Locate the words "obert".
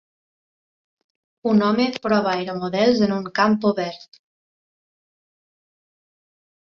3.73-4.19